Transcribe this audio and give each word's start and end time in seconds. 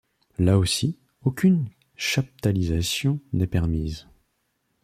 Là-aussi 0.39 0.97
aucune 1.21 1.69
chaptalisation 1.95 3.19
n'est 3.33 3.45
permise. 3.45 4.07